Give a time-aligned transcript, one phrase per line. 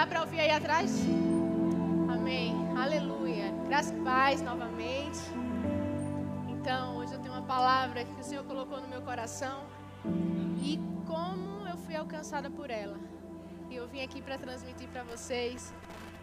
[0.00, 0.90] Dá para ouvir aí atrás?
[2.10, 2.54] Amém.
[2.74, 3.52] Aleluia.
[3.68, 5.20] Graças e paz novamente.
[6.48, 9.66] Então, hoje eu tenho uma palavra que o Senhor colocou no meu coração
[10.62, 12.98] e como eu fui alcançada por ela.
[13.68, 15.70] E eu vim aqui para transmitir para vocês.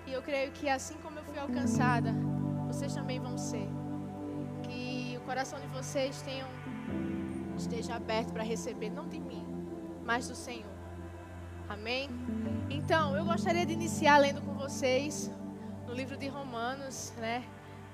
[0.07, 2.15] E eu creio que assim como eu fui alcançada,
[2.65, 3.69] vocês também vão ser.
[4.63, 6.47] Que o coração de vocês tenham,
[7.55, 9.45] esteja aberto para receber, não de mim,
[10.03, 10.76] mas do Senhor.
[11.69, 12.09] Amém?
[12.69, 15.29] Então, eu gostaria de iniciar lendo com vocês
[15.85, 17.43] no livro de Romanos, né?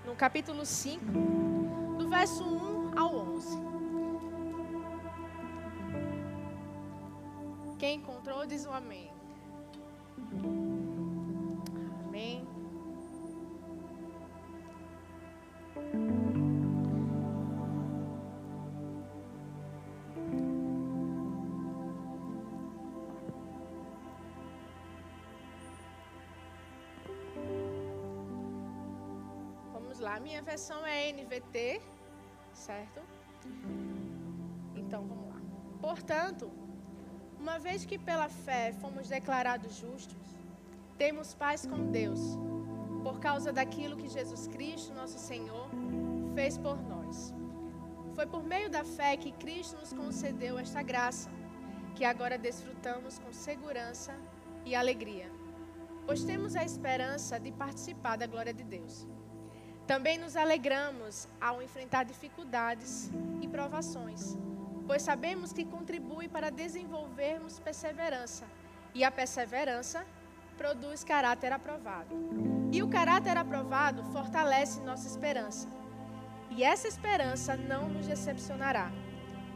[0.05, 1.03] No capítulo 5,
[1.97, 3.57] do verso 1 ao 11.
[7.79, 9.11] Quem encontrou, diz um amém.
[30.53, 31.81] Versão é NVT,
[32.53, 33.01] certo?
[34.75, 35.41] Então vamos lá.
[35.81, 36.51] Portanto,
[37.39, 40.27] uma vez que pela fé fomos declarados justos,
[40.95, 42.19] temos paz com Deus,
[43.01, 45.67] por causa daquilo que Jesus Cristo, nosso Senhor,
[46.35, 47.33] fez por nós.
[48.13, 51.31] Foi por meio da fé que Cristo nos concedeu esta graça,
[51.95, 54.13] que agora desfrutamos com segurança
[54.63, 55.31] e alegria,
[56.05, 59.07] pois temos a esperança de participar da glória de Deus.
[59.85, 64.37] Também nos alegramos ao enfrentar dificuldades e provações,
[64.87, 68.45] pois sabemos que contribui para desenvolvermos perseverança,
[68.93, 70.05] e a perseverança
[70.57, 72.15] produz caráter aprovado.
[72.71, 75.67] E o caráter aprovado fortalece nossa esperança.
[76.49, 78.91] E essa esperança não nos decepcionará,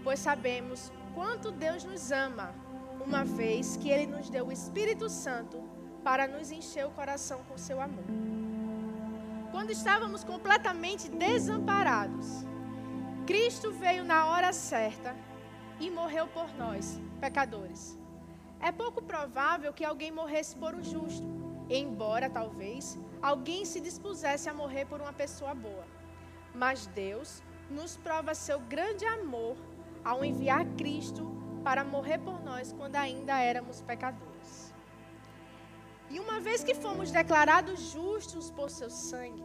[0.03, 2.53] pois sabemos quanto Deus nos ama,
[2.99, 5.63] uma vez que Ele nos deu o Espírito Santo
[6.03, 8.05] para nos encher o coração com seu amor.
[9.57, 12.45] Quando estávamos completamente desamparados,
[13.25, 15.15] Cristo veio na hora certa
[15.79, 17.97] e morreu por nós, pecadores.
[18.59, 21.25] É pouco provável que alguém morresse por um justo,
[21.71, 25.87] embora talvez alguém se dispusesse a morrer por uma pessoa boa.
[26.53, 29.57] Mas Deus nos prova seu grande amor
[30.05, 34.36] ao enviar Cristo para morrer por nós quando ainda éramos pecadores.
[36.09, 39.43] E uma vez que fomos declarados justos por seu sangue,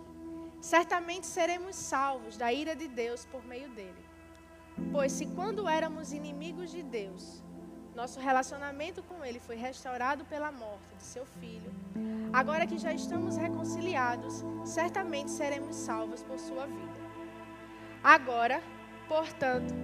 [0.60, 4.04] certamente seremos salvos da ira de Deus por meio dele.
[4.92, 7.42] Pois se quando éramos inimigos de Deus,
[7.94, 11.70] nosso relacionamento com Ele foi restaurado pela morte de seu filho.
[12.32, 17.02] Agora que já estamos reconciliados, certamente seremos salvos por sua vida.
[18.02, 18.62] Agora,
[19.08, 19.74] portanto,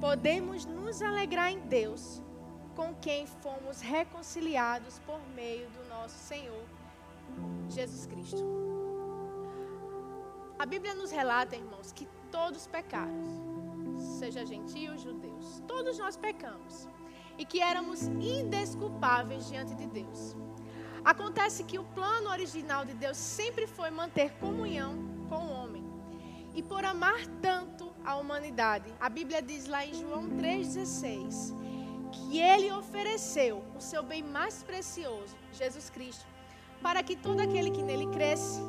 [0.00, 2.22] podemos nos alegrar em Deus,
[2.74, 6.64] com quem fomos reconciliados por meio do nosso Senhor
[7.68, 8.44] Jesus Cristo.
[10.58, 13.22] A Bíblia nos relata, irmãos, que todos pecaram,
[14.18, 16.88] seja gentios, judeus, todos nós pecamos
[17.38, 20.36] e que éramos indesculpáveis diante de Deus.
[21.04, 24.92] Acontece que o plano original de Deus sempre foi manter comunhão
[25.28, 25.84] com o homem.
[26.54, 31.52] E por amar tanto a humanidade, a Bíblia diz lá em João 3,16,
[32.34, 36.26] que ele ofereceu o seu bem mais precioso, Jesus Cristo,
[36.82, 38.60] para que todo aquele que nele cresce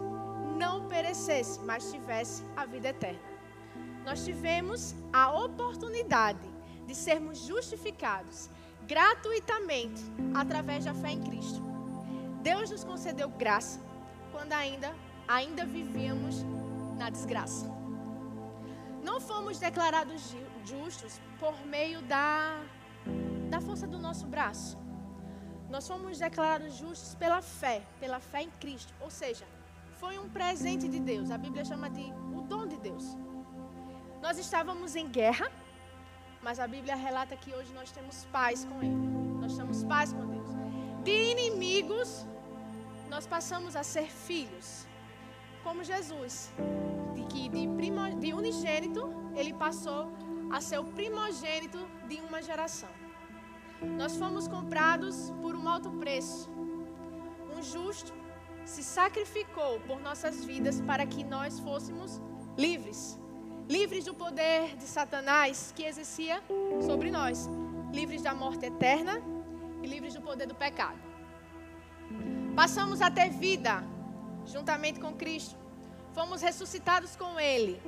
[0.56, 3.20] não perecesse, mas tivesse a vida eterna.
[4.06, 6.48] Nós tivemos a oportunidade
[6.86, 8.52] de sermos justificados
[8.86, 10.04] gratuitamente
[10.36, 11.60] através da fé em Cristo.
[12.44, 13.82] Deus nos concedeu graça
[14.32, 14.96] quando ainda
[15.28, 16.44] ainda vivíamos
[17.00, 17.66] na desgraça.
[19.04, 22.64] Não fomos declarados justos por meio da
[23.50, 24.78] da força do nosso braço.
[25.70, 28.94] Nós fomos declarados justos pela fé, pela fé em Cristo.
[29.02, 29.46] Ou seja,
[30.00, 31.32] foi um presente de Deus.
[31.32, 33.18] A Bíblia chama de o dom de Deus.
[34.22, 35.52] Nós estávamos em guerra,
[36.42, 39.08] mas a Bíblia relata que hoje nós temos paz com Ele.
[39.42, 40.50] Nós temos paz com Deus.
[41.04, 42.26] De inimigos,
[43.10, 44.88] nós passamos a ser filhos,
[45.64, 46.52] como Jesus,
[47.14, 50.12] de que de, primo, de unigênito, ele passou
[50.52, 52.90] a ser o primogênito de uma geração.
[53.98, 56.50] Nós fomos comprados por um alto preço.
[57.58, 58.14] Um justo
[58.66, 62.22] se sacrificou por nossas vidas para que nós fôssemos
[62.58, 63.20] livres.
[63.70, 66.44] Livres do poder de Satanás que exercia
[66.86, 67.50] sobre nós.
[67.94, 69.22] Livres da morte eterna
[69.82, 71.00] e livres do poder do pecado.
[72.56, 73.84] Passamos a ter vida
[74.46, 75.56] juntamente com Cristo.
[76.14, 77.82] Fomos ressuscitados com Ele.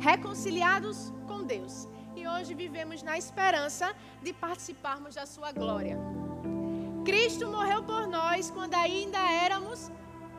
[0.00, 5.98] Reconciliados com Deus e hoje vivemos na esperança de participarmos da sua glória.
[7.04, 9.90] Cristo morreu por nós quando ainda éramos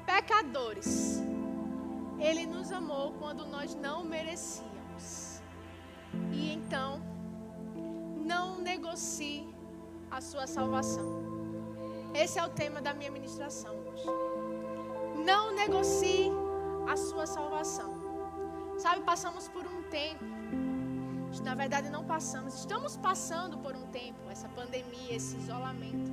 [0.06, 1.22] pecadores.
[2.20, 5.42] Ele nos amou quando nós não merecíamos.
[6.32, 7.02] E então,
[8.26, 9.54] não negocie
[10.10, 11.24] a sua salvação.
[12.14, 14.06] Esse é o tema da minha ministração hoje.
[15.26, 16.32] Não negocie
[16.90, 17.94] a sua salvação.
[18.78, 20.35] Sabe, passamos por um tempo.
[21.42, 22.56] Na verdade, não passamos.
[22.56, 26.12] Estamos passando por um tempo, essa pandemia, esse isolamento.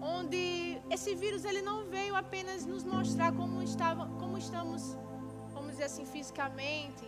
[0.00, 4.96] Onde esse vírus ele não veio apenas nos mostrar como, estava, como estamos,
[5.52, 7.06] vamos dizer assim, fisicamente,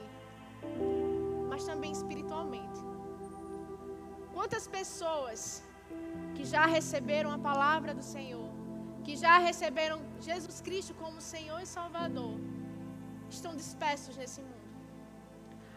[1.49, 2.81] mas também espiritualmente.
[4.35, 5.63] Quantas pessoas
[6.35, 8.51] que já receberam a palavra do Senhor,
[9.05, 12.35] que já receberam Jesus Cristo como Senhor e Salvador,
[13.29, 14.60] estão dispersos nesse mundo.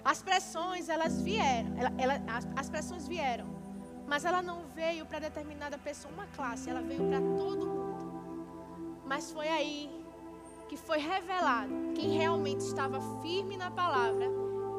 [0.04, 3.46] As pressões, elas vieram, ela, ela, as, as pressões vieram,
[4.06, 9.02] mas ela não veio para determinada pessoa, uma classe, ela veio para todo mundo.
[9.06, 10.04] Mas foi aí
[10.68, 14.26] que foi revelado quem realmente estava firme na palavra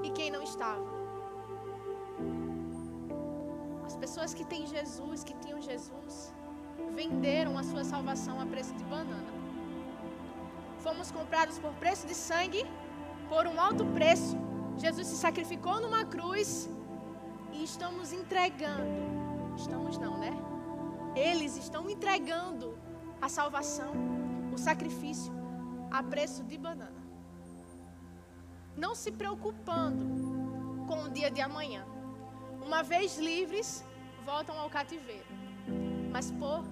[0.03, 0.93] e quem não estava.
[3.87, 6.35] As pessoas que têm Jesus, que tinham Jesus,
[6.95, 9.33] venderam a sua salvação a preço de banana.
[10.79, 12.67] Fomos comprados por preço de sangue,
[13.29, 14.37] por um alto preço.
[14.79, 16.69] Jesus se sacrificou numa cruz
[17.53, 19.55] e estamos entregando.
[19.57, 20.33] Estamos não, né?
[21.15, 22.77] Eles estão entregando
[23.23, 23.93] a salvação,
[24.53, 25.33] o sacrifício
[25.91, 27.03] a preço de banana.
[28.77, 30.05] Não se preocupando
[30.89, 31.87] com o dia de amanhã.
[32.61, 33.85] Uma vez livres,
[34.25, 35.27] voltam ao cativeiro,
[36.11, 36.65] mas por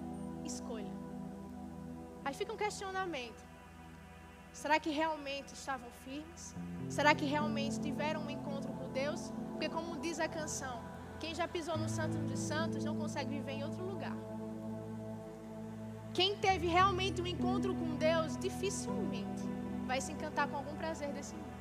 [0.45, 0.91] escolha.
[2.25, 3.45] Aí fica um questionamento:
[4.53, 6.55] será que realmente estavam firmes?
[6.89, 9.33] Será que realmente tiveram um encontro com Deus?
[9.51, 10.83] Porque, como diz a canção,
[11.19, 14.17] quem já pisou no Santo dos Santos não consegue viver em outro lugar.
[16.13, 19.43] Quem teve realmente um encontro com Deus, dificilmente
[19.87, 21.53] vai se encantar com algum prazer desse mundo.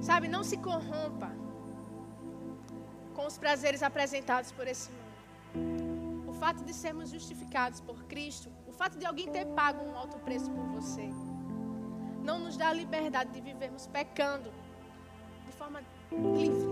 [0.00, 1.30] Sabe, não se corrompa
[3.14, 5.05] com os prazeres apresentados por esse mundo.
[6.38, 10.50] Fato de sermos justificados por Cristo, o fato de alguém ter pago um alto preço
[10.50, 11.08] por você,
[12.22, 14.52] não nos dá a liberdade de vivermos pecando
[15.46, 15.80] de forma
[16.12, 16.66] livre.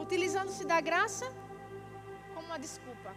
[0.00, 1.26] Utilizando-se da graça
[2.34, 3.12] como uma desculpa.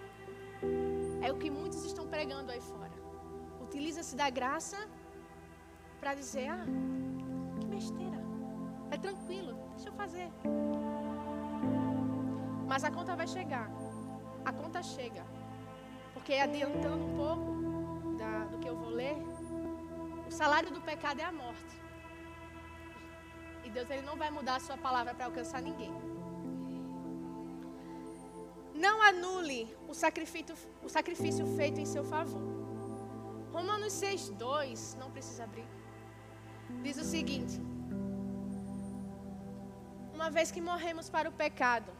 [1.21, 2.91] É o que muitos estão pregando aí fora.
[3.61, 4.77] Utiliza-se da graça
[5.99, 6.65] para dizer: ah,
[7.59, 8.19] que besteira.
[8.89, 10.29] É tranquilo, deixa eu fazer.
[12.67, 13.69] Mas a conta vai chegar.
[14.45, 15.25] A conta chega.
[16.13, 19.15] Porque adiantando um pouco da, do que eu vou ler,
[20.27, 21.75] o salário do pecado é a morte.
[23.63, 25.93] E Deus ele não vai mudar a sua palavra para alcançar ninguém.
[28.73, 32.41] Não anule o sacrifício, o sacrifício feito em seu favor.
[33.51, 35.67] Romanos 6, 2, não precisa abrir.
[36.81, 37.59] Diz o seguinte:
[40.13, 41.91] Uma vez que morremos para o pecado,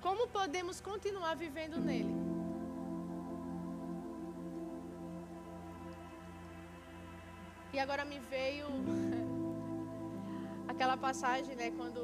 [0.00, 2.14] como podemos continuar vivendo nele?
[7.72, 8.66] E agora me veio
[10.66, 12.00] aquela passagem, né, quando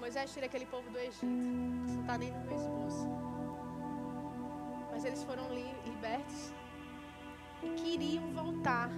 [0.00, 1.14] Moisés tira aquele povo do Egito.
[1.16, 3.06] Isso não está nem no meu esboço.
[4.90, 6.52] Mas eles foram li libertos
[7.62, 8.90] e queriam voltar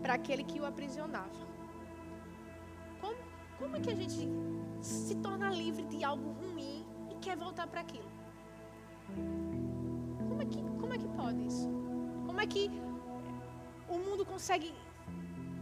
[0.00, 1.46] para aquele que o aprisionava.
[3.00, 3.16] Como,
[3.58, 4.28] como é que a gente
[4.86, 8.10] se torna livre de algo ruim e quer voltar para aquilo?
[10.28, 11.68] Como é, que, como é que pode isso?
[12.26, 12.70] Como é que
[13.88, 14.74] o mundo consegue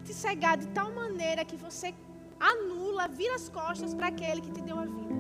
[0.05, 1.95] te cegar de tal maneira que você
[2.39, 5.15] anula, vira as costas para aquele que te deu a vida.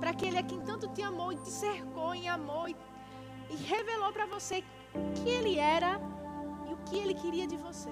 [0.00, 2.76] Para aquele a quem tanto te amou e te cercou em amor e,
[3.50, 4.62] e revelou para você
[5.14, 6.00] que ele era
[6.68, 7.90] e o que ele queria de você.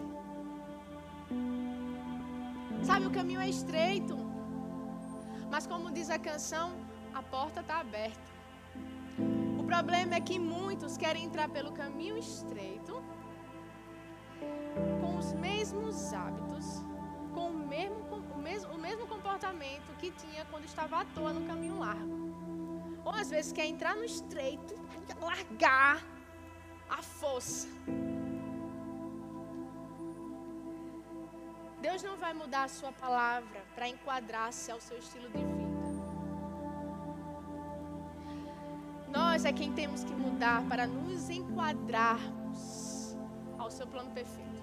[2.82, 4.16] Sabe, o caminho é estreito,
[5.52, 6.72] mas como diz a canção,
[7.12, 8.32] a porta está aberta.
[9.60, 13.04] O problema é que muitos querem entrar pelo caminho estreito,
[15.02, 16.82] com os mesmos hábitos,
[17.34, 17.98] com o mesmo,
[18.34, 22.32] o mesmo, o mesmo comportamento que tinha quando estava à toa no caminho largo.
[23.04, 24.74] Ou às vezes quer entrar no estreito,
[25.20, 26.02] largar
[26.88, 27.68] a força.
[32.02, 35.62] Não vai mudar a sua palavra para enquadrar-se ao seu estilo de vida.
[39.08, 43.16] Nós é quem temos que mudar para nos enquadrarmos
[43.56, 44.62] ao seu plano perfeito.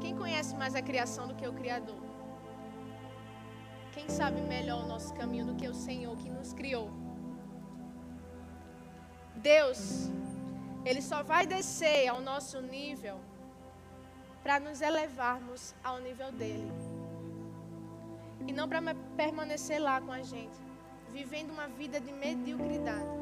[0.00, 2.02] Quem conhece mais a criação do que o Criador?
[3.92, 6.90] Quem sabe melhor o nosso caminho do que o Senhor que nos criou?
[9.36, 10.10] Deus,
[10.84, 13.18] Ele só vai descer ao nosso nível
[14.46, 16.72] para nos elevarmos ao nível dele.
[18.46, 18.80] E não para
[19.16, 20.56] permanecer lá com a gente,
[21.12, 23.16] vivendo uma vida de mediocridade.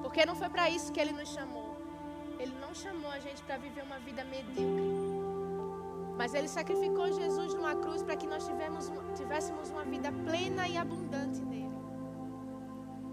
[0.00, 1.76] Porque não foi para isso que ele nos chamou.
[2.38, 4.94] Ele não chamou a gente para viver uma vida medíocre.
[6.16, 8.48] Mas ele sacrificou Jesus numa cruz para que nós
[9.16, 11.74] tivéssemos uma vida plena e abundante nele.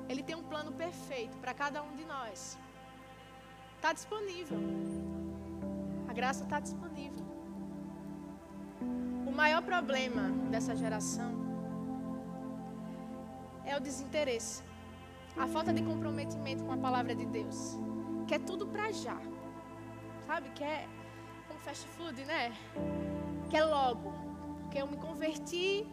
[0.07, 2.59] Ele tem um plano perfeito para cada um de nós.
[3.75, 5.16] Está disponível.
[6.17, 7.24] Graça está disponível.
[9.27, 11.31] O maior problema dessa geração
[13.63, 14.63] é o desinteresse,
[15.38, 17.77] a falta de comprometimento com a palavra de Deus.
[18.27, 19.19] Quer tudo para já,
[20.25, 20.50] sabe?
[20.55, 20.88] Quer
[21.53, 22.51] um fast food, né?
[23.51, 24.12] Quer logo.
[24.62, 25.86] Porque eu me converti,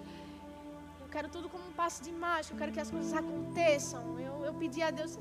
[1.02, 4.19] eu quero tudo como um passo de mágica, eu quero que as coisas aconteçam.
[4.19, 5.19] Eu, eu pedi a Deus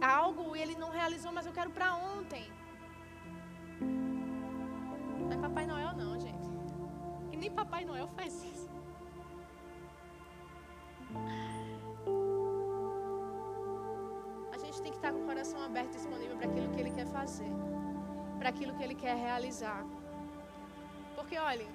[0.00, 2.59] algo e Ele não realizou, mas eu quero para ontem.
[5.50, 6.48] Papai Noel, não, gente.
[7.32, 8.70] E nem Papai Noel faz isso.
[14.52, 16.92] A gente tem que estar com o coração aberto e disponível para aquilo que Ele
[16.92, 17.50] quer fazer,
[18.38, 19.84] para aquilo que Ele quer realizar.
[21.16, 21.68] Porque, olhem,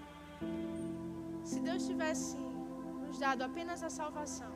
[1.44, 2.38] se Deus tivesse
[3.06, 4.54] nos dado apenas a salvação,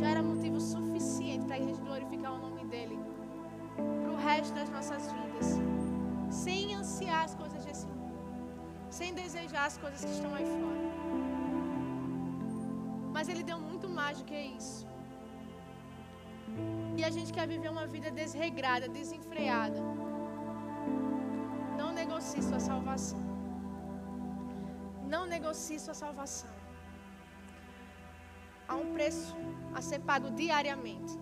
[0.00, 2.98] já era motivo suficiente para a gente glorificar o nome dEle
[3.76, 5.71] para o resto das nossas vidas,
[6.32, 8.16] sem ansiar as coisas desse mundo,
[8.98, 10.82] sem desejar as coisas que estão aí fora.
[13.16, 14.86] Mas Ele deu muito mais do que isso.
[16.96, 19.80] E a gente quer viver uma vida desregrada, desenfreada.
[21.80, 23.20] Não negocie sua salvação.
[25.14, 26.50] Não negocie sua salvação.
[28.68, 29.36] Há um preço
[29.74, 31.14] a ser pago diariamente.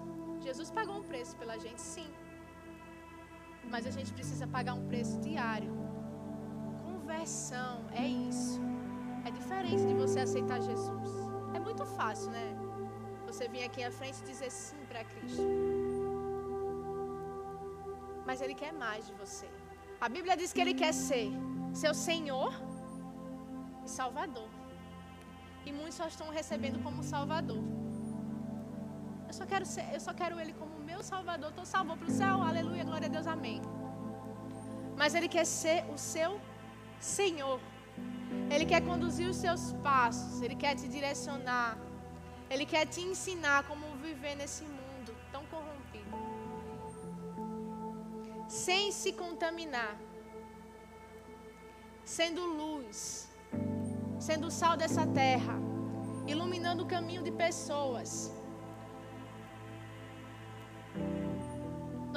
[0.47, 2.09] Jesus pagou um preço pela gente, sim.
[3.65, 5.73] Mas a gente precisa pagar um preço diário.
[6.85, 8.61] Conversão é isso.
[9.25, 11.11] É diferente de você aceitar Jesus.
[11.55, 12.57] É muito fácil, né?
[13.27, 15.43] Você vir aqui à frente e dizer sim para Cristo.
[18.27, 19.49] Mas Ele quer mais de você.
[20.01, 21.31] A Bíblia diz que Ele quer ser
[21.73, 22.53] seu Senhor
[23.85, 24.49] e Salvador.
[25.65, 27.80] E muitos só estão recebendo como Salvador.
[29.31, 31.51] Eu só quero, ser, eu só quero Ele como meu Salvador.
[31.51, 32.43] Estou salvo para o céu.
[32.43, 33.63] Aleluia, glória a Deus, amém.
[34.97, 36.41] Mas Ele quer ser o seu
[36.99, 37.61] Senhor.
[38.53, 40.43] Ele quer conduzir os seus passos.
[40.43, 41.79] Ele quer te direcionar.
[42.51, 46.11] Ele quer te ensinar como viver nesse mundo tão corrompido.
[48.49, 49.97] Sem se contaminar.
[52.05, 53.31] Sendo luz.
[54.19, 55.55] Sendo o sal dessa terra.
[56.27, 58.40] Iluminando o caminho de pessoas.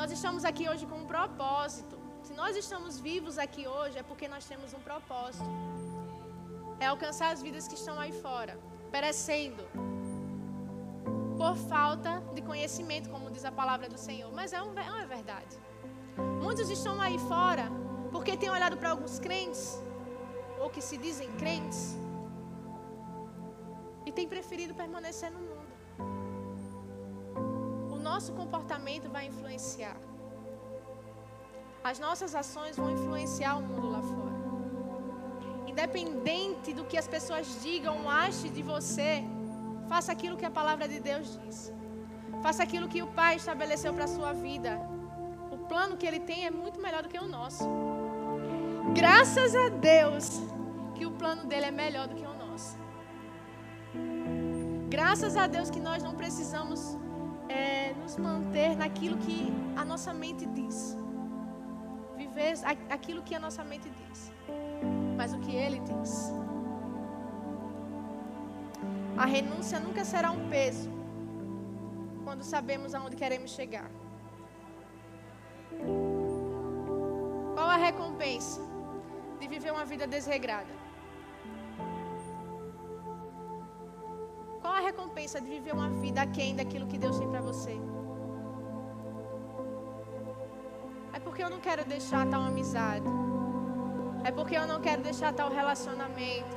[0.03, 1.98] Nós estamos aqui hoje com um propósito.
[2.24, 5.50] Se nós estamos vivos aqui hoje, é porque nós temos um propósito.
[6.77, 8.60] É alcançar as vidas que estão aí fora,
[8.91, 9.63] perecendo.
[11.38, 14.29] Por falta de conhecimento, como diz a palavra do Senhor.
[14.33, 15.57] Mas é, um, é uma verdade.
[16.41, 17.67] Muitos estão aí fora
[18.12, 19.81] porque têm olhado para alguns crentes,
[20.60, 21.95] ou que se dizem crentes,
[24.05, 25.52] e têm preferido permanecer no mundo
[28.13, 29.98] nosso comportamento vai influenciar.
[31.89, 34.38] As nossas ações vão influenciar o mundo lá fora.
[35.72, 39.12] Independente do que as pessoas digam ou achem de você,
[39.91, 41.74] faça aquilo que a palavra de Deus diz.
[42.46, 44.74] Faça aquilo que o Pai estabeleceu para a sua vida.
[45.55, 47.63] O plano que Ele tem é muito melhor do que o nosso.
[49.01, 50.25] Graças a Deus
[50.96, 52.77] que o plano dele é melhor do que o nosso.
[54.98, 56.79] Graças a Deus que nós não precisamos
[57.53, 60.98] é, nos manter naquilo que a nossa mente diz.
[62.17, 62.53] Viver
[62.89, 64.31] aquilo que a nossa mente diz.
[65.15, 66.31] Mas o que ele diz.
[69.17, 70.89] A renúncia nunca será um peso
[72.24, 73.89] quando sabemos aonde queremos chegar.
[77.53, 78.62] Qual a recompensa
[79.39, 80.83] de viver uma vida desregrada?
[84.93, 87.75] Recompensa de viver uma vida aquém daquilo que Deus tem para você?
[91.12, 93.05] É porque eu não quero deixar tal amizade.
[94.23, 96.55] É porque eu não quero deixar tal relacionamento.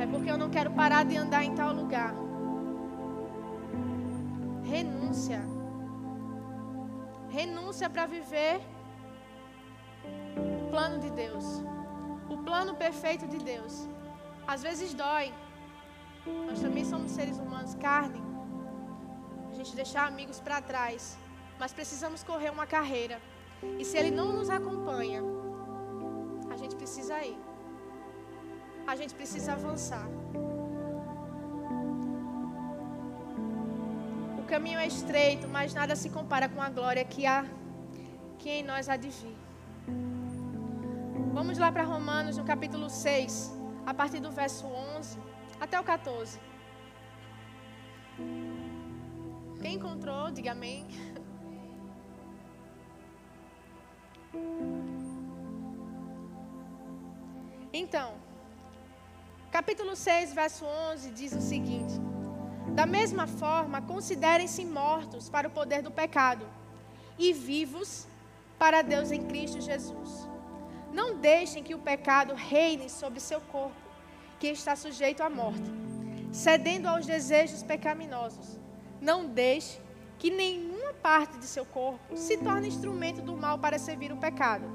[0.00, 2.14] É porque eu não quero parar de andar em tal lugar.
[4.62, 5.42] Renúncia.
[7.28, 8.60] Renúncia para viver
[10.64, 11.46] o plano de Deus.
[12.28, 13.88] o plano perfeito de Deus.
[14.46, 15.32] Às vezes dói.
[16.26, 18.20] Nós também somos seres humanos, carne.
[19.50, 21.16] A gente deixar amigos para trás.
[21.58, 23.20] Mas precisamos correr uma carreira.
[23.78, 25.22] E se Ele não nos acompanha,
[26.50, 27.38] a gente precisa ir.
[28.86, 30.06] A gente precisa avançar.
[34.38, 37.44] O caminho é estreito, mas nada se compara com a glória que há
[38.38, 39.36] que em nós há de vir.
[41.32, 43.52] Vamos lá para Romanos, no capítulo 6,
[43.84, 45.18] a partir do verso 11
[45.60, 46.40] até o 14.
[49.60, 50.86] Quem encontrou, diga amém.
[57.72, 58.14] Então,
[59.50, 61.94] capítulo 6, verso 11 diz o seguinte:
[62.74, 66.46] Da mesma forma, considerem-se mortos para o poder do pecado
[67.18, 68.06] e vivos
[68.58, 70.26] para Deus em Cristo Jesus.
[70.92, 73.85] Não deixem que o pecado reine sobre seu corpo,
[74.38, 75.70] que está sujeito à morte,
[76.32, 78.58] cedendo aos desejos pecaminosos.
[79.00, 79.80] Não deixe
[80.18, 84.66] que nenhuma parte de seu corpo se torne instrumento do mal para servir o pecado,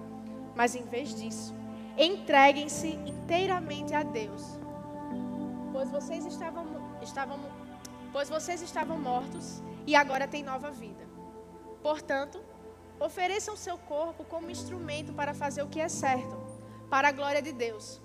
[0.55, 1.53] mas em vez disso,
[1.97, 4.59] entreguem-se inteiramente a Deus.
[5.71, 6.65] Pois vocês estavam,
[7.01, 7.39] estavam,
[8.11, 11.09] pois vocês estavam mortos e agora têm nova vida.
[11.81, 12.41] Portanto,
[12.99, 16.37] ofereçam seu corpo como instrumento para fazer o que é certo,
[16.89, 17.99] para a glória de Deus.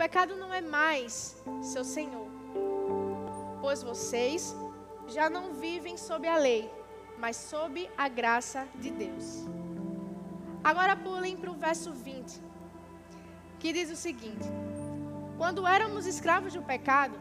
[0.00, 2.26] Pecado não é mais seu Senhor,
[3.60, 4.56] pois vocês
[5.06, 6.72] já não vivem sob a lei,
[7.18, 9.46] mas sob a graça de Deus.
[10.64, 12.40] Agora pulem para o verso 20
[13.58, 14.48] que diz o seguinte:
[15.36, 17.20] Quando éramos escravos do pecado,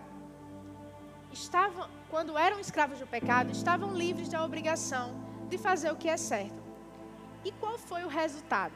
[1.33, 5.15] estavam, quando eram escravos do pecado, estavam livres da obrigação
[5.49, 6.63] de fazer o que é certo.
[7.43, 8.73] E qual foi o resultado?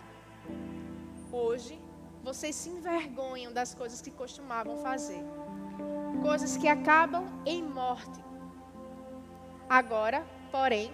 [1.32, 1.82] Hoje,
[2.24, 5.24] vocês se envergonham das coisas que costumavam fazer,
[6.22, 8.24] coisas que acabam em morte.
[9.70, 10.92] Agora, porém,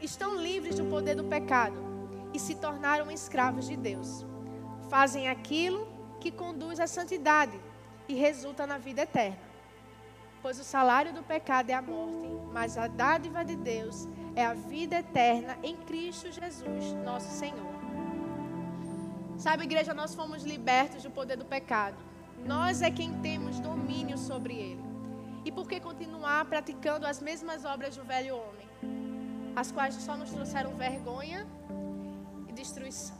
[0.00, 1.76] estão livres do poder do pecado
[2.34, 4.26] e se tornaram escravos de Deus
[4.90, 7.58] fazem aquilo que conduz à santidade
[8.08, 9.38] e resulta na vida eterna.
[10.42, 14.52] Pois o salário do pecado é a morte, mas a dádiva de Deus é a
[14.52, 17.79] vida eterna em Cristo Jesus, nosso Senhor.
[19.40, 21.96] Sabe, igreja, nós fomos libertos do poder do pecado.
[22.44, 24.84] Nós é quem temos domínio sobre ele.
[25.46, 28.68] E por que continuar praticando as mesmas obras do velho homem,
[29.56, 31.46] as quais só nos trouxeram vergonha
[32.48, 33.18] e destruição?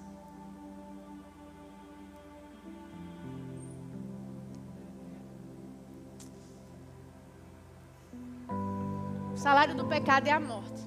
[9.34, 10.82] salário do pecado é a morte.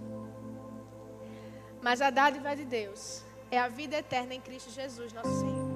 [1.81, 5.71] Mas a dádiva de Deus é a vida eterna em Cristo Jesus, nosso Senhor.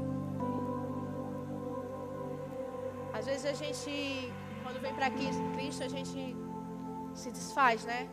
[3.14, 6.36] Às vezes a gente, quando vem para Cristo, a gente
[7.14, 8.10] se desfaz, né?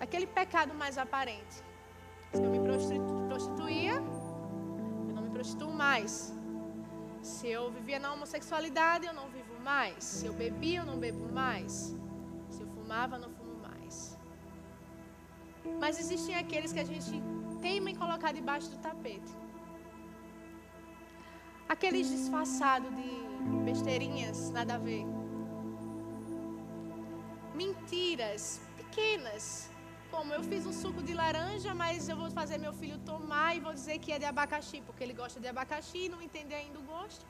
[0.00, 1.56] Aquele pecado mais aparente.
[2.32, 2.60] Se eu me
[3.28, 3.94] prostituía,
[5.08, 6.32] eu não me prostituo mais.
[7.22, 10.02] Se eu vivia na homossexualidade, eu não vivo mais.
[10.04, 11.94] Se eu bebia, eu não bebo mais.
[12.48, 13.46] Se eu fumava, eu não fumo
[15.80, 17.22] mas existem aqueles que a gente
[17.66, 19.32] teima em colocar debaixo do tapete.
[21.74, 23.10] Aqueles disfarçados de
[23.66, 25.04] besteirinhas, nada a ver.
[27.62, 29.68] Mentiras pequenas.
[30.12, 33.60] Como eu fiz um suco de laranja, mas eu vou fazer meu filho tomar e
[33.66, 36.78] vou dizer que é de abacaxi, porque ele gosta de abacaxi e não entende ainda
[36.78, 37.26] o gosto.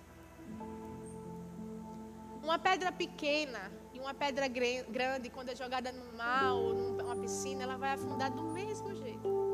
[2.44, 3.62] Uma pedra pequena
[3.94, 4.46] e uma pedra
[4.98, 9.45] grande, quando é jogada no mar ou numa piscina, ela vai afundar do mesmo jeito.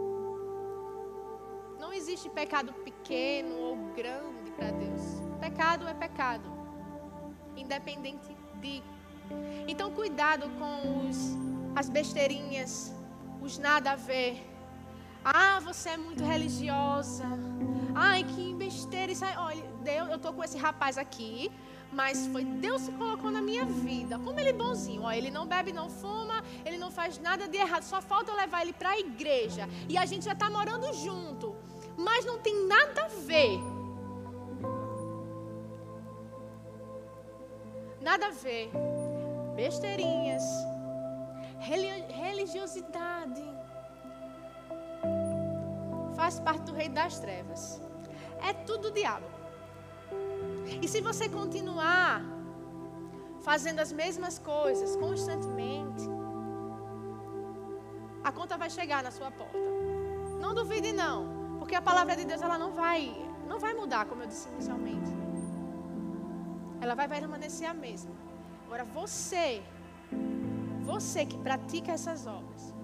[1.82, 5.02] Não existe pecado pequeno ou grande para Deus.
[5.40, 6.48] Pecado é pecado,
[7.56, 8.80] independente de.
[9.66, 11.36] Então, cuidado com os,
[11.74, 12.94] as besteirinhas,
[13.40, 14.46] os nada a ver.
[15.24, 17.24] Ah, você é muito religiosa.
[17.96, 19.10] Ai, que besteira.
[19.10, 19.36] Isso aí.
[19.36, 21.50] Olha, Deus, eu estou com esse rapaz aqui
[21.92, 24.18] mas foi Deus que colocou na minha vida.
[24.18, 27.58] Como ele é bonzinho, ó, ele não bebe, não fuma, ele não faz nada de
[27.58, 29.68] errado, só falta eu levar ele para a igreja.
[29.88, 31.54] E a gente já está morando junto,
[32.02, 33.60] mas não tem nada a ver.
[38.00, 38.70] Nada a ver.
[39.54, 40.42] Besteirinhas,
[42.20, 43.42] religiosidade.
[46.16, 47.80] Faz parte do reino das trevas.
[48.48, 49.26] É tudo diabo.
[50.80, 52.22] E se você continuar
[53.42, 56.08] fazendo as mesmas coisas constantemente,
[58.24, 59.58] a conta vai chegar na sua porta.
[60.40, 61.41] Não duvide não,
[61.72, 63.00] porque a palavra de Deus ela não vai,
[63.48, 65.10] não vai mudar, como eu disse inicialmente.
[66.82, 68.12] ela vai permanecer a mesma.
[68.66, 69.62] Agora você,
[70.82, 72.74] você que pratica essas obras,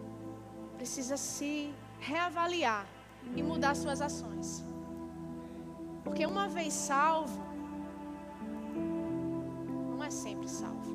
[0.78, 2.86] precisa se reavaliar
[3.36, 4.64] e mudar suas ações.
[6.02, 7.42] Porque uma vez salvo,
[9.90, 10.94] não é sempre salvo.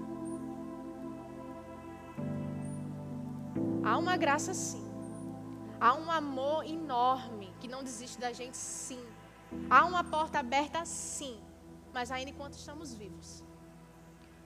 [3.84, 4.83] Há uma graça sim.
[5.84, 9.06] Há um amor enorme que não desiste da gente sim.
[9.70, 11.38] Há uma porta aberta sim.
[11.94, 13.44] Mas ainda enquanto estamos vivos.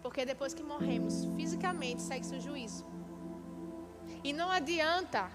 [0.02, 2.84] Porque depois que morremos, fisicamente segue-se o juízo.
[4.24, 5.30] E não adianta,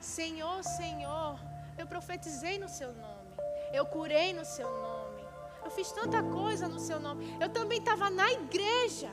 [0.00, 1.38] Senhor, Senhor,
[1.76, 3.36] eu profetizei no seu nome.
[3.70, 5.22] Eu curei no seu nome.
[5.62, 7.36] Eu fiz tanta coisa no seu nome.
[7.38, 9.12] Eu também estava na igreja.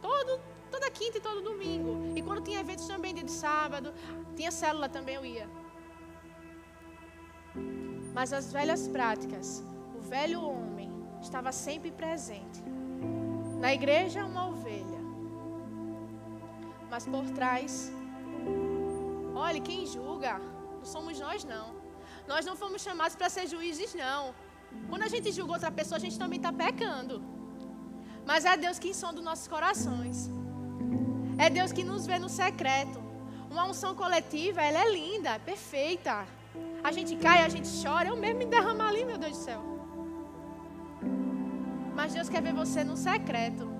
[0.00, 0.40] Todo,
[0.74, 1.92] toda quinta e todo domingo.
[2.16, 3.88] E quando tinha eventos também dia de sábado,
[4.36, 5.48] tinha célula também eu ia.
[8.16, 9.46] Mas as velhas práticas,
[9.98, 12.60] o velho homem estava sempre presente.
[13.64, 15.00] Na igreja uma ovelha.
[16.90, 17.92] Mas por trás,
[19.34, 20.32] olhe quem julga,
[20.78, 21.68] não somos nós não.
[22.26, 24.34] Nós não fomos chamados para ser juízes, não.
[24.88, 27.16] Quando a gente julga outra pessoa, a gente também está pecando.
[28.30, 30.30] Mas é Deus que sonda nossos corações.
[31.38, 33.00] É Deus que nos vê no secreto.
[33.50, 36.26] Uma unção coletiva, ela é linda, é perfeita.
[36.82, 38.08] A gente cai, a gente chora.
[38.08, 39.62] Eu mesmo me derramar ali, meu Deus do céu.
[41.94, 43.70] Mas Deus quer ver você no secreto.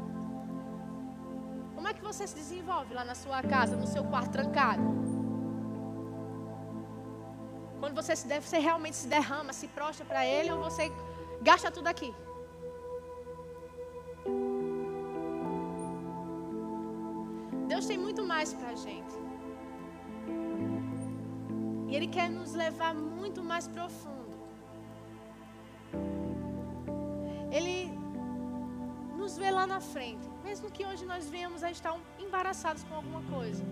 [1.75, 4.83] Como é que você se desenvolve lá na sua casa, no seu quarto trancado?
[7.81, 10.93] Quando você, se deve, você realmente se derrama, se prostra para Ele ou você
[11.43, 12.15] gasta tudo aqui?
[17.83, 19.15] Deus tem muito mais para a gente.
[21.89, 24.37] E Ele quer nos levar muito mais profundo.
[27.51, 27.91] Ele
[29.17, 33.23] nos vê lá na frente, mesmo que hoje nós venhamos a estar embaraçados com alguma
[33.23, 33.65] coisa.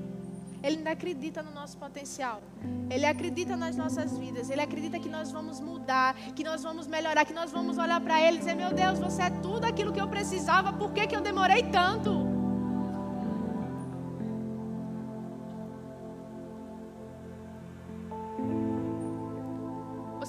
[0.62, 2.42] Ele ainda acredita no nosso potencial.
[2.90, 4.50] Ele acredita nas nossas vidas.
[4.50, 8.20] Ele acredita que nós vamos mudar, que nós vamos melhorar, que nós vamos olhar para
[8.20, 11.16] Ele e dizer: Meu Deus, você é tudo aquilo que eu precisava, por que, que
[11.16, 12.39] eu demorei tanto?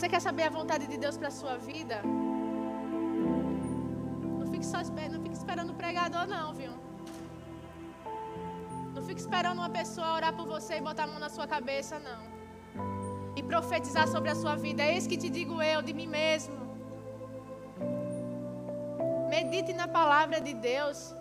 [0.01, 2.01] Você quer saber a vontade de Deus para a sua vida?
[4.39, 6.71] Não fique só esperando, não fique esperando o pregador, não, viu?
[8.95, 11.99] Não fique esperando uma pessoa orar por você e botar a mão na sua cabeça,
[11.99, 12.23] não.
[13.35, 14.81] E profetizar sobre a sua vida.
[14.83, 16.57] Eis que te digo eu de mim mesmo.
[19.29, 21.13] Medite na palavra de Deus.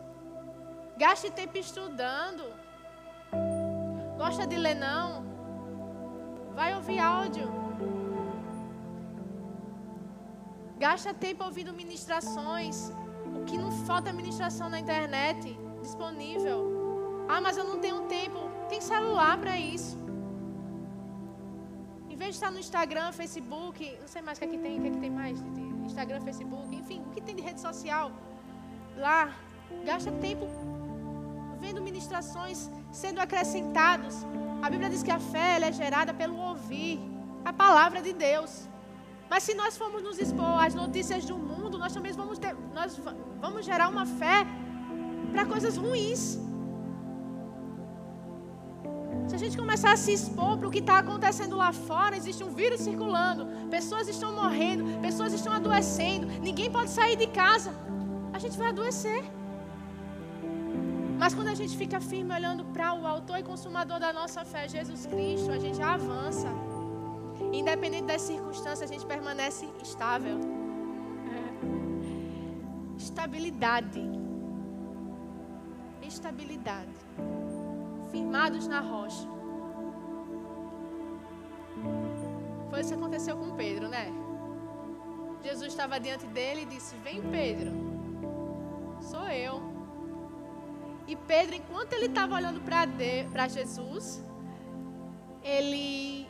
[0.96, 2.44] Gaste tempo estudando.
[4.16, 5.22] Gosta de ler não?
[6.54, 7.59] Vai ouvir áudio.
[10.80, 12.90] Gasta tempo ouvindo ministrações.
[13.38, 17.26] O que não falta é ministração na internet disponível.
[17.28, 18.38] Ah, mas eu não tenho tempo.
[18.70, 19.98] Tem celular para isso.
[22.08, 24.82] Em vez de estar no Instagram, Facebook, não sei mais o que é tem, o
[24.82, 25.38] que é tem mais?
[25.84, 28.10] Instagram, Facebook, enfim, o que tem de rede social?
[28.96, 29.34] Lá,
[29.84, 30.46] gasta tempo
[31.60, 34.24] vendo ministrações sendo acrescentados.
[34.62, 36.98] A Bíblia diz que a fé é gerada pelo ouvir
[37.44, 38.69] a palavra de Deus.
[39.30, 43.00] Mas se nós formos nos expor às notícias do mundo, nós também vamos, ter, nós
[43.40, 44.38] vamos gerar uma fé
[45.30, 46.22] para coisas ruins.
[49.28, 52.42] Se a gente começar a se expor para o que está acontecendo lá fora, existe
[52.42, 57.72] um vírus circulando, pessoas estão morrendo, pessoas estão adoecendo, ninguém pode sair de casa,
[58.32, 59.22] a gente vai adoecer.
[61.20, 64.66] Mas quando a gente fica firme olhando para o autor e consumador da nossa fé,
[64.66, 66.48] Jesus Cristo, a gente avança.
[67.52, 70.38] Independente das circunstâncias, a gente permanece estável.
[72.96, 74.00] Estabilidade.
[76.02, 77.00] Estabilidade
[78.10, 79.28] firmados na rocha.
[82.68, 84.12] Foi isso que aconteceu com Pedro, né?
[85.42, 87.72] Jesus estava diante dele e disse: Vem, Pedro.
[89.00, 89.62] Sou eu.
[91.06, 94.24] E Pedro, enquanto ele estava olhando para Jesus,
[95.42, 96.28] ele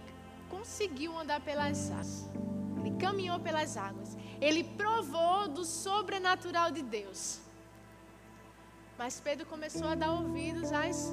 [0.51, 2.29] conseguiu andar pelas águas.
[2.79, 4.17] Ele caminhou pelas águas.
[4.41, 7.41] Ele provou do sobrenatural de Deus.
[8.99, 11.11] Mas Pedro começou a dar ouvidos às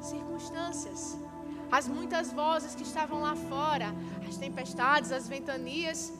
[0.00, 1.18] circunstâncias,
[1.70, 3.88] as muitas vozes que estavam lá fora,
[4.28, 6.12] as tempestades, as ventanias.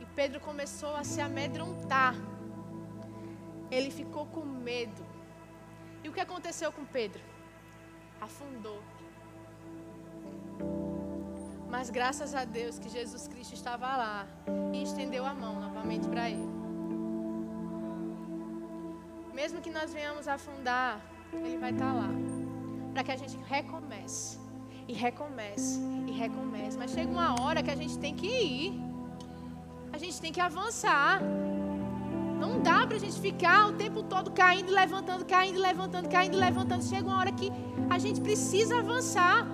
[0.00, 2.14] E Pedro começou a se amedrontar.
[3.70, 5.04] Ele ficou com medo.
[6.04, 7.22] E o que aconteceu com Pedro?
[8.20, 8.80] Afundou.
[11.74, 14.26] Mas graças a Deus que Jesus Cristo estava lá
[14.72, 16.52] e estendeu a mão novamente para ele.
[19.42, 21.00] mesmo que nós venhamos afundar,
[21.32, 22.10] Ele vai estar lá.
[22.92, 24.38] Para que a gente recomece.
[24.86, 25.80] E recomece.
[26.06, 26.78] E recomece.
[26.78, 28.80] Mas chega uma hora que a gente tem que ir.
[29.92, 31.20] A gente tem que avançar.
[32.42, 36.84] Não dá para a gente ficar o tempo todo caindo levantando, caindo levantando, caindo levantando.
[36.84, 37.50] Chega uma hora que
[37.90, 39.44] a gente precisa avançar.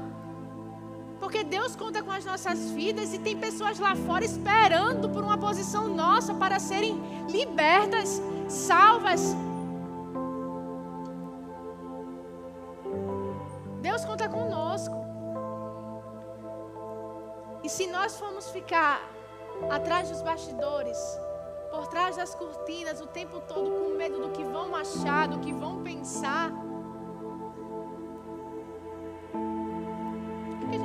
[1.19, 5.37] Porque Deus conta com as nossas vidas e tem pessoas lá fora esperando por uma
[5.37, 9.37] posição nossa para serem libertas, salvas.
[13.81, 14.97] Deus conta conosco.
[17.65, 19.03] E se nós formos ficar
[19.69, 20.99] atrás dos bastidores,
[21.71, 25.53] por trás das cortinas, o tempo todo com medo do que vão achar, do que
[25.53, 26.51] vão pensar,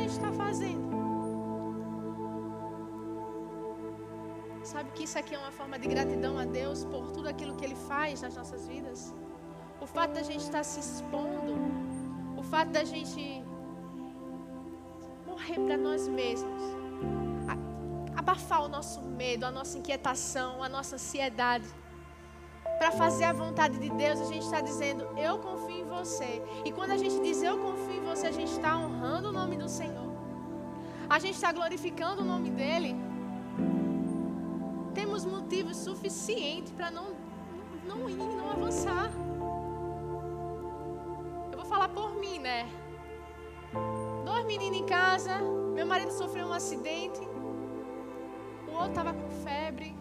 [0.04, 0.92] gente está fazendo?
[4.64, 7.66] Sabe que isso aqui é uma forma de gratidão a Deus por tudo aquilo que
[7.66, 9.14] Ele faz nas nossas vidas?
[9.80, 11.56] O fato da gente estar se expondo,
[12.38, 13.44] o fato da gente
[15.26, 16.64] morrer para nós mesmos,
[18.16, 21.68] abafar o nosso medo, a nossa inquietação, a nossa ansiedade.
[22.78, 26.42] Para fazer a vontade de Deus, a gente está dizendo, eu confio em você.
[26.66, 29.58] E quando a gente diz eu confio em você, a gente está honrando o nome
[29.58, 30.14] do Senhor.
[31.10, 32.96] A gente está glorificando o nome dEle.
[34.94, 37.16] Temos motivos suficientes para não,
[37.88, 39.10] não ir, não avançar.
[41.52, 42.70] Eu vou falar por mim, né?
[44.24, 45.40] Dois meninos em casa,
[45.74, 47.20] meu marido sofreu um acidente,
[48.68, 49.96] o outro estava com febre.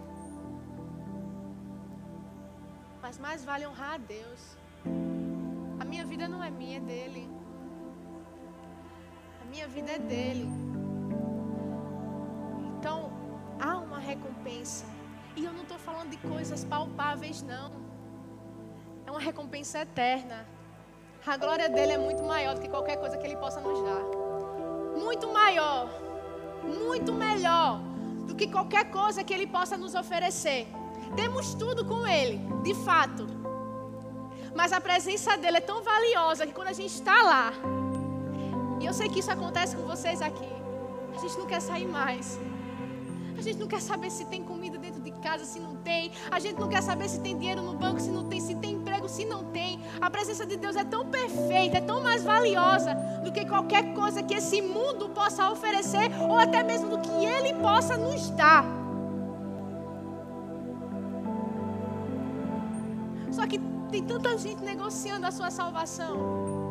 [3.00, 4.56] Mas mais vale honrar a Deus.
[5.80, 7.41] A minha vida não é minha, é dele.
[9.52, 10.48] Minha vida é dele.
[12.70, 13.12] Então,
[13.60, 14.86] há uma recompensa.
[15.36, 17.70] E eu não estou falando de coisas palpáveis, não.
[19.06, 20.46] É uma recompensa eterna.
[21.26, 24.02] A glória dele é muito maior do que qualquer coisa que ele possa nos dar.
[24.98, 25.86] Muito maior.
[26.64, 27.78] Muito melhor
[28.26, 30.66] do que qualquer coisa que ele possa nos oferecer.
[31.14, 33.26] Temos tudo com ele, de fato.
[34.54, 37.52] Mas a presença dele é tão valiosa que quando a gente está lá,
[38.82, 40.48] e eu sei que isso acontece com vocês aqui,
[41.14, 42.36] a gente não quer sair mais.
[43.38, 46.10] A gente não quer saber se tem comida dentro de casa, se não tem.
[46.30, 48.40] A gente não quer saber se tem dinheiro no banco, se não tem.
[48.40, 49.80] Se tem emprego, se não tem.
[50.00, 54.22] A presença de Deus é tão perfeita, é tão mais valiosa do que qualquer coisa
[54.22, 58.64] que esse mundo possa oferecer ou até mesmo do que Ele possa nos dar.
[63.30, 63.58] Só que
[63.90, 66.61] tem tanta gente negociando a sua salvação.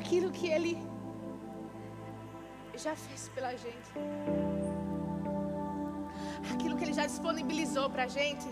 [0.00, 0.72] Aquilo que Ele
[2.84, 3.90] já fez pela gente,
[6.52, 8.48] aquilo que Ele já disponibilizou para a gente,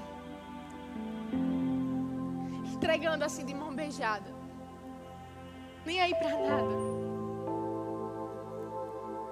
[2.75, 4.31] entregando assim de mão beijada,
[5.87, 6.77] nem aí para nada.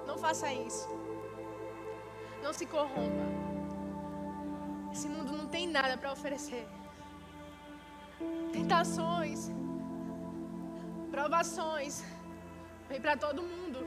[0.07, 0.89] Não faça isso,
[2.43, 3.27] não se corrompa.
[4.91, 6.67] Esse mundo não tem nada para oferecer.
[8.51, 9.51] Tentações,
[11.17, 12.03] provações,
[12.87, 13.79] vem para todo mundo.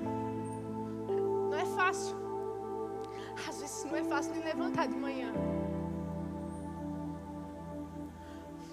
[1.48, 2.16] Não é fácil.
[3.48, 5.32] Às vezes não é fácil nem levantar de manhã.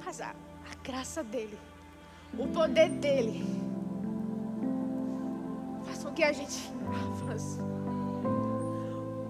[0.03, 0.29] Mas a,
[0.71, 1.59] a graça dele,
[2.35, 3.45] o poder dele,
[5.85, 6.71] faz com que a gente
[7.03, 7.59] avance.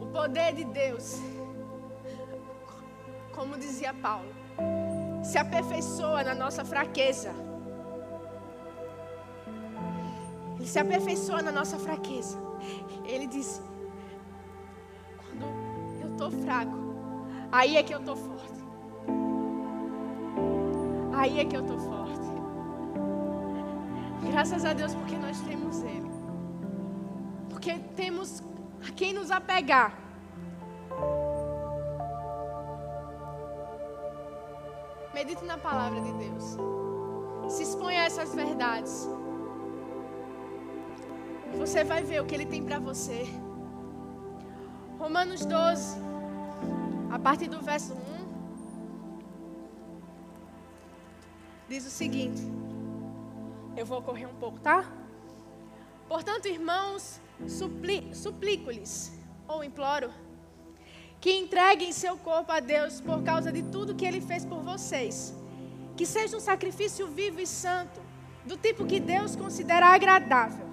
[0.02, 1.16] O poder de Deus,
[3.36, 4.34] como dizia Paulo,
[5.22, 7.47] se aperfeiçoa na nossa fraqueza.
[10.68, 12.38] Se aperfeiçoa na nossa fraqueza.
[13.06, 13.62] Ele diz:
[15.18, 15.46] quando
[16.02, 16.78] eu estou fraco,
[17.50, 18.60] aí é que eu estou forte.
[21.16, 22.28] Aí é que eu estou forte.
[24.30, 26.12] Graças a Deus porque nós temos Ele.
[27.50, 28.44] Porque temos
[28.86, 29.98] a quem nos apegar.
[35.14, 36.58] Medite na palavra de Deus.
[37.48, 39.10] Se exponha a essas verdades.
[41.68, 43.28] Você vai ver o que Ele tem para você.
[44.98, 45.98] Romanos 12,
[47.12, 47.98] a partir do verso 1,
[51.68, 52.42] diz o seguinte.
[53.76, 54.90] Eu vou correr um pouco, tá?
[56.08, 59.12] Portanto, irmãos, supli, suplico-lhes,
[59.46, 60.10] ou imploro,
[61.20, 65.36] que entreguem seu corpo a Deus por causa de tudo que Ele fez por vocês.
[65.98, 68.00] Que seja um sacrifício vivo e santo,
[68.46, 70.67] do tipo que Deus considera agradável.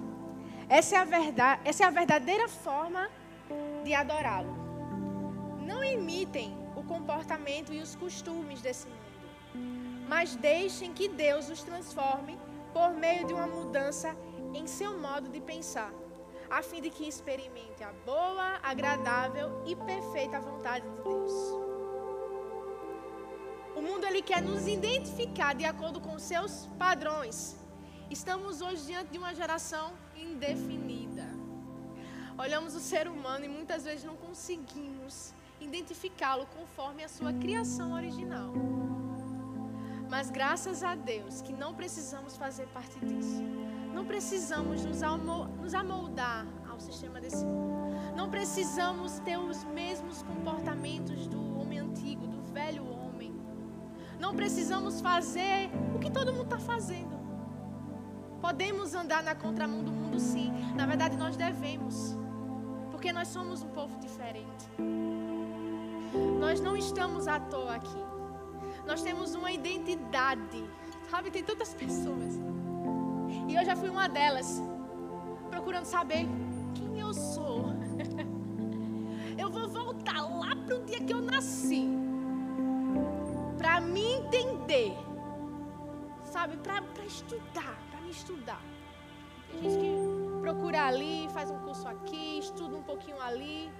[0.67, 3.09] Essa é a, verdade, essa é a verdadeira forma
[3.83, 4.55] de adorá-lo.
[5.61, 12.37] Não imitem o comportamento e os costumes desse mundo, mas deixem que Deus os transforme
[12.73, 14.15] por meio de uma mudança
[14.53, 15.91] em seu modo de pensar
[16.49, 21.31] a fim de que experimente a boa, agradável e perfeita vontade de Deus.
[23.75, 27.57] O mundo ele quer nos identificar de acordo com seus padrões.
[28.09, 29.93] Estamos hoje diante de uma geração
[30.35, 31.25] indefinida.
[32.37, 38.53] Olhamos o ser humano e muitas vezes não conseguimos identificá-lo conforme a sua criação original.
[40.09, 43.41] Mas graças a Deus que não precisamos fazer parte disso.
[43.93, 47.95] Não precisamos nos amoldar ao sistema desse mundo.
[48.15, 53.33] Não precisamos ter os mesmos comportamentos do homem antigo, do velho homem.
[54.19, 57.24] Não precisamos fazer o que todo mundo está fazendo.
[58.45, 60.51] Podemos andar na contramão do mundo, sim.
[60.75, 62.15] Na verdade, nós devemos.
[62.91, 64.67] Porque nós somos um povo diferente.
[66.39, 68.03] Nós não estamos à toa aqui.
[68.85, 70.63] Nós temos uma identidade.
[71.09, 72.39] Sabe, tem tantas pessoas
[73.47, 74.61] e eu já fui uma delas,
[75.49, 76.27] procurando saber
[76.75, 77.65] quem eu sou.
[79.37, 81.87] eu vou voltar lá para o dia que eu nasci,
[83.57, 84.93] para me entender,
[86.23, 86.57] sabe?
[86.57, 87.77] Para estudar,
[88.09, 88.61] estudar.
[89.51, 93.71] Tem gente que procura ali, faz um curso aqui, estuda um pouquinho ali,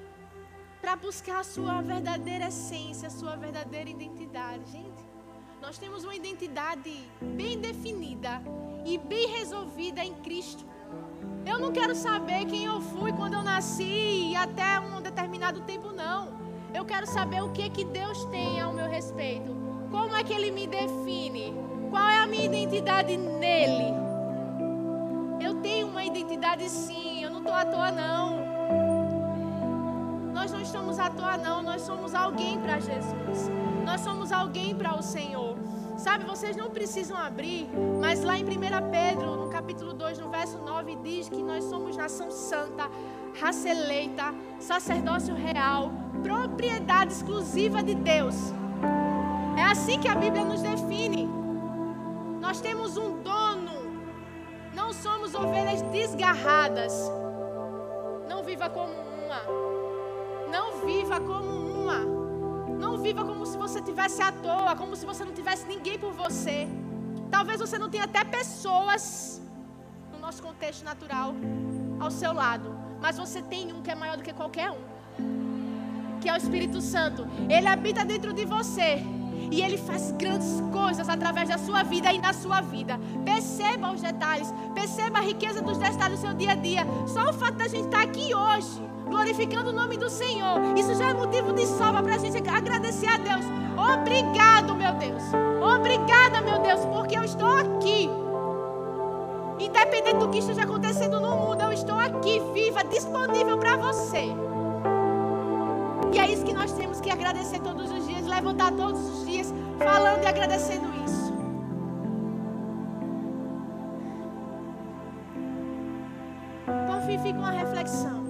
[0.82, 4.72] para buscar a sua verdadeira essência, a sua verdadeira identidade.
[4.72, 5.04] Gente,
[5.62, 8.42] nós temos uma identidade bem definida
[8.86, 10.66] e bem resolvida em Cristo.
[11.46, 15.92] Eu não quero saber quem eu fui quando eu nasci e até um determinado tempo,
[15.92, 16.34] não.
[16.74, 19.56] Eu quero saber o que, que Deus tem ao meu respeito.
[19.90, 21.54] Como é que Ele me define?
[21.90, 23.94] Qual é a minha identidade nele?
[26.36, 28.46] Identidade sim, eu não estou à toa, não.
[30.34, 31.64] Nós não estamos à toa, não.
[31.64, 33.50] Nós somos alguém para Jesus.
[33.86, 35.56] Nós somos alguém para o Senhor.
[35.98, 37.70] Sabe, vocês não precisam abrir,
[38.02, 38.48] mas lá em 1
[38.92, 42.90] Pedro, no capítulo 2, no verso 9, diz que nós somos nação santa,
[43.40, 45.90] raça eleita, sacerdócio real,
[46.22, 48.36] propriedade exclusiva de Deus.
[49.58, 51.30] É assim que a Bíblia nos define.
[52.42, 53.65] Nós temos um dono,
[54.76, 56.94] não somos ovelhas desgarradas.
[58.28, 59.42] Não viva como uma,
[60.52, 62.00] não viva como uma.
[62.78, 66.12] Não viva como se você tivesse à toa, como se você não tivesse ninguém por
[66.12, 66.68] você.
[67.32, 69.42] Talvez você não tenha até pessoas
[70.12, 71.34] no nosso contexto natural
[72.00, 76.20] ao seu lado, mas você tem um que é maior do que qualquer um.
[76.20, 77.26] Que é o Espírito Santo.
[77.50, 79.15] Ele habita dentro de você.
[79.52, 83.00] E ele faz grandes coisas através da sua vida e na sua vida.
[83.24, 86.86] Perceba os detalhes, perceba a riqueza dos detalhes do seu dia a dia.
[87.08, 90.78] Só o fato da gente estar aqui hoje glorificando o nome do Senhor.
[90.78, 93.46] Isso já é motivo de sobra para a gente agradecer a Deus.
[93.78, 95.24] Obrigado, meu Deus.
[95.62, 98.10] Obrigada, meu Deus, porque eu estou aqui.
[99.60, 104.26] Independente do que esteja acontecendo no mundo, eu estou aqui, viva, disponível para você.
[106.14, 109.54] E é isso que nós temos que agradecer todos os dias, levantar todos os dias,
[109.78, 111.34] falando e agradecendo isso.
[116.88, 118.26] Por fim, fica uma reflexão.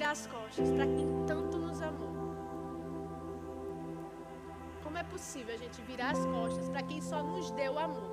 [0.00, 2.34] virar as costas para quem tanto nos amou?
[4.82, 8.10] Como é possível a gente virar as costas para quem só nos deu amor?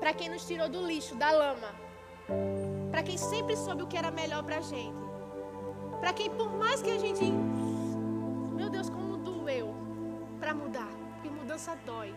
[0.00, 1.68] Para quem nos tirou do lixo, da lama?
[2.90, 5.11] Para quem sempre soube o que era melhor para a gente?
[6.02, 7.24] Para quem, por mais que a gente.
[8.60, 9.74] Meu Deus, como doeu
[10.38, 10.92] para mudar.
[11.14, 12.12] Porque mudança dói.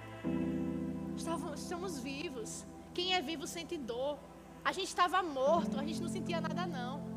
[1.55, 2.65] Estamos, vivos.
[2.93, 4.17] Quem é vivo sente dor.
[4.69, 7.15] A gente estava morto, a gente não sentia nada, não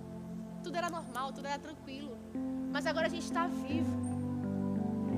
[0.63, 2.17] tudo era normal, tudo era tranquilo.
[2.71, 3.97] Mas agora a gente está vivo.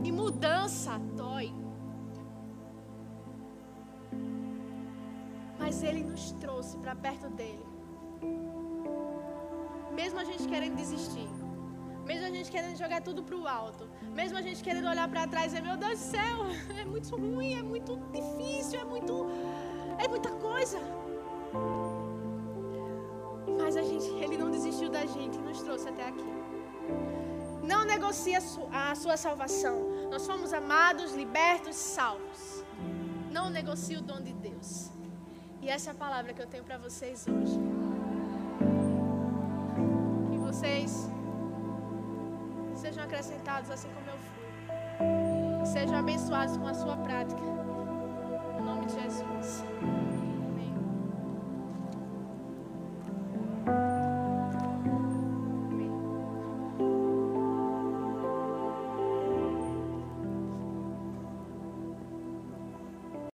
[0.05, 1.53] E mudança dói.
[5.59, 7.67] Mas Ele nos trouxe para perto dele.
[9.93, 11.29] Mesmo a gente querendo desistir.
[12.05, 13.89] Mesmo a gente querendo jogar tudo para o alto.
[14.13, 16.37] Mesmo a gente querendo olhar para trás e dizer, meu Deus do céu,
[16.81, 19.27] é muito ruim, é muito difícil, é muito.
[19.99, 20.79] É muita coisa.
[23.61, 26.33] Mas a gente, Ele não desistiu da gente e nos trouxe até aqui.
[27.63, 30.09] Não negocie a sua salvação.
[30.11, 32.65] Nós fomos amados, libertos, salvos.
[33.31, 34.91] Não negocie o dom de Deus.
[35.61, 37.61] E essa é a palavra que eu tenho para vocês hoje.
[40.51, 41.09] vocês
[42.81, 45.67] sejam acrescentados assim como eu fui.
[45.67, 47.41] Sejam abençoados com a sua prática.
[48.59, 49.65] Em nome de Jesus.